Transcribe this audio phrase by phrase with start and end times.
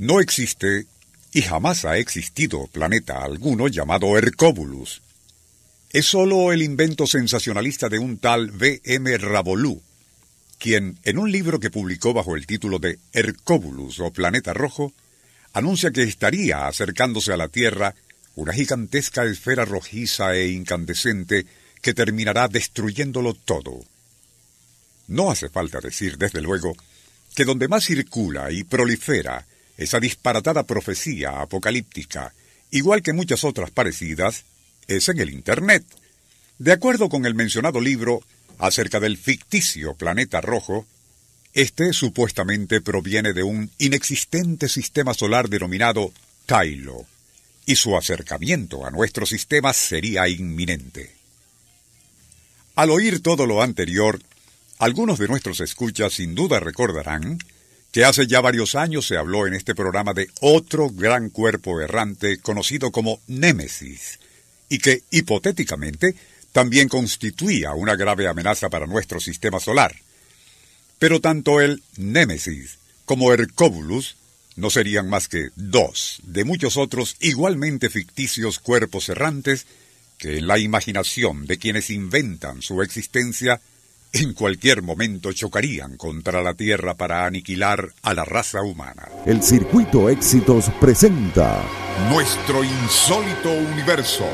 [0.00, 0.86] No existe
[1.30, 5.02] y jamás ha existido planeta alguno llamado Hercóbulus.
[5.90, 8.80] Es sólo el invento sensacionalista de un tal V.
[8.82, 9.18] M.
[9.18, 9.82] Ravolú,
[10.58, 14.94] quien, en un libro que publicó bajo el título de Hercóbulus o Planeta Rojo,
[15.52, 17.94] anuncia que estaría acercándose a la Tierra
[18.36, 21.44] una gigantesca esfera rojiza e incandescente
[21.82, 23.84] que terminará destruyéndolo todo.
[25.08, 26.74] No hace falta decir, desde luego,
[27.34, 29.46] que donde más circula y prolifera
[29.80, 32.34] esa disparatada profecía apocalíptica,
[32.70, 34.44] igual que muchas otras parecidas,
[34.86, 35.84] es en el Internet.
[36.58, 38.22] De acuerdo con el mencionado libro
[38.58, 40.86] acerca del ficticio planeta rojo,
[41.54, 46.12] este supuestamente proviene de un inexistente sistema solar denominado
[46.44, 47.06] Tylo,
[47.64, 51.10] y su acercamiento a nuestro sistema sería inminente.
[52.74, 54.20] Al oír todo lo anterior,
[54.78, 57.38] algunos de nuestros escuchas sin duda recordarán
[57.92, 62.38] que hace ya varios años se habló en este programa de otro gran cuerpo errante
[62.38, 64.18] conocido como Némesis,
[64.68, 66.14] y que, hipotéticamente,
[66.52, 69.94] también constituía una grave amenaza para nuestro sistema solar.
[70.98, 74.16] Pero tanto el Némesis como Hercóbulus
[74.56, 79.66] no serían más que dos de muchos otros igualmente ficticios cuerpos errantes
[80.18, 83.60] que en la imaginación de quienes inventan su existencia
[84.12, 89.08] en cualquier momento chocarían contra la Tierra para aniquilar a la raza humana.
[89.26, 91.62] El Circuito Éxitos presenta
[92.10, 94.26] Nuestro insólito universo.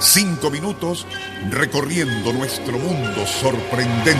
[0.00, 1.06] Cinco minutos
[1.50, 4.16] recorriendo nuestro mundo sorprendente.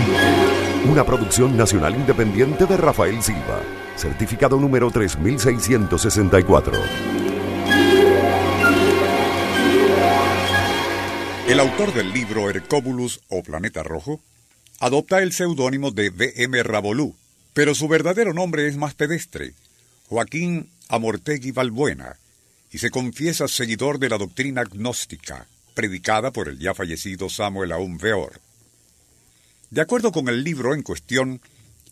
[0.89, 3.61] Una producción nacional independiente de Rafael Silva.
[3.97, 7.22] Certificado número 3664.
[11.53, 14.23] El autor del libro Hercóbulus o Planeta Rojo
[14.81, 16.63] adopta el seudónimo de V.M.
[16.63, 17.15] Ravolú,
[17.53, 19.53] pero su verdadero nombre es más pedestre,
[20.07, 22.17] Joaquín Amortegui Balbuena,
[22.71, 27.99] y se confiesa seguidor de la doctrina gnóstica, predicada por el ya fallecido Samuel Aún
[27.99, 28.41] Veor.
[29.69, 31.43] De acuerdo con el libro en cuestión,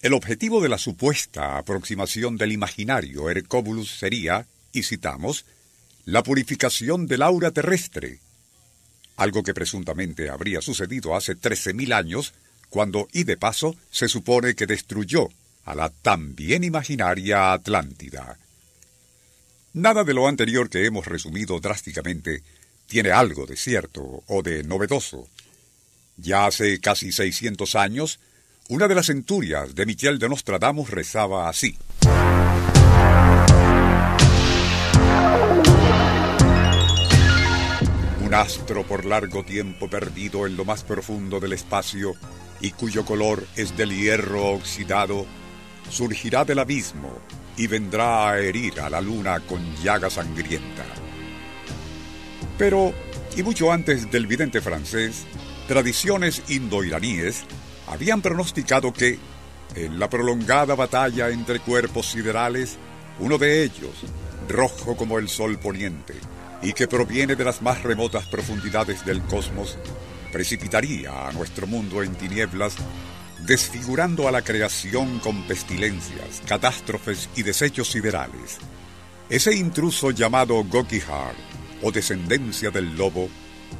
[0.01, 5.45] el objetivo de la supuesta aproximación del imaginario Hercóbulus sería, y citamos,
[6.07, 8.21] la purificación del aura terrestre,
[9.21, 12.33] algo que presuntamente habría sucedido hace 13.000 años,
[12.71, 15.29] cuando, y de paso, se supone que destruyó
[15.67, 18.39] a la también imaginaria Atlántida.
[19.75, 22.43] Nada de lo anterior que hemos resumido drásticamente
[22.87, 25.29] tiene algo de cierto o de novedoso.
[26.17, 28.21] Ya hace casi 600 años,
[28.71, 31.77] una de las centurias de Michel de Nostradamus rezaba así.
[38.31, 42.15] Un astro por largo tiempo perdido en lo más profundo del espacio
[42.61, 45.27] y cuyo color es del hierro oxidado,
[45.89, 47.11] surgirá del abismo
[47.57, 50.85] y vendrá a herir a la luna con llaga sangrienta.
[52.57, 52.95] Pero,
[53.37, 55.25] y mucho antes del vidente francés,
[55.67, 57.43] tradiciones indoiraníes
[57.89, 59.19] habían pronosticado que,
[59.75, 62.79] en la prolongada batalla entre cuerpos siderales,
[63.19, 64.05] uno de ellos,
[64.49, 66.15] rojo como el sol poniente,
[66.62, 69.78] y que proviene de las más remotas profundidades del cosmos,
[70.32, 72.75] precipitaría a nuestro mundo en tinieblas,
[73.47, 78.59] desfigurando a la creación con pestilencias, catástrofes y desechos siderales.
[79.28, 81.34] Ese intruso llamado Gokihar,
[81.82, 83.28] o descendencia del lobo,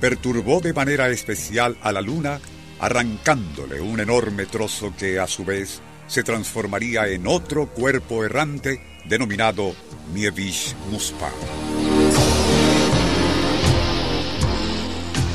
[0.01, 2.41] perturbó de manera especial a la luna,
[2.79, 9.75] arrancándole un enorme trozo que a su vez se transformaría en otro cuerpo errante denominado
[10.13, 11.31] Mievish Muspar.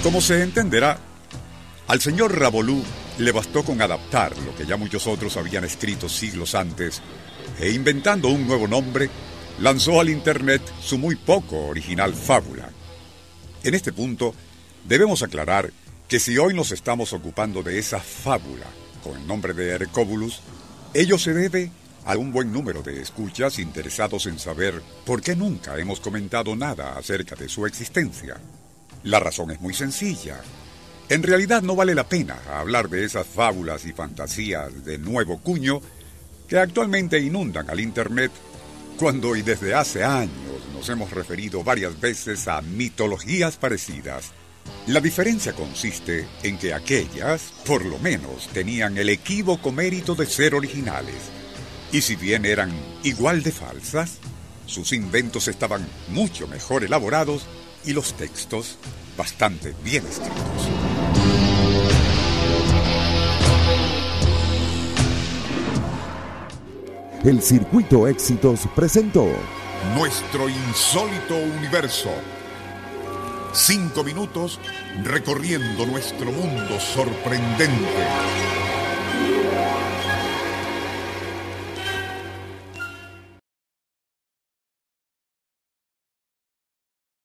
[0.05, 0.99] Como se entenderá,
[1.87, 2.83] al señor Ravolú
[3.17, 7.01] le bastó con adaptar lo que ya muchos otros habían escrito siglos antes
[7.59, 9.09] e inventando un nuevo nombre,
[9.57, 12.69] lanzó al Internet su muy poco original fábula.
[13.63, 14.35] En este punto,
[14.83, 15.71] debemos aclarar
[16.07, 18.67] que si hoy nos estamos ocupando de esa fábula
[19.03, 20.41] con el nombre de Hercóbulus,
[20.93, 21.71] ello se debe
[22.05, 26.95] a un buen número de escuchas interesados en saber por qué nunca hemos comentado nada
[26.95, 28.39] acerca de su existencia.
[29.05, 30.41] La razón es muy sencilla.
[31.09, 35.79] En realidad no vale la pena hablar de esas fábulas y fantasías de nuevo cuño
[36.47, 38.31] que actualmente inundan al Internet
[38.97, 40.33] cuando y desde hace años
[40.73, 44.31] nos hemos referido varias veces a mitologías parecidas.
[44.87, 50.55] La diferencia consiste en que aquellas, por lo menos, tenían el equívoco mérito de ser
[50.55, 51.29] originales.
[51.91, 52.71] Y si bien eran
[53.03, 54.17] igual de falsas,
[54.65, 57.45] sus inventos estaban mucho mejor elaborados
[57.85, 58.77] y los textos
[59.17, 60.69] bastante bien escritos.
[67.29, 69.25] el Circuito Éxitos presentó
[69.95, 72.11] Nuestro insólito universo.
[73.51, 74.59] Cinco minutos
[75.03, 78.05] recorriendo nuestro mundo sorprendente.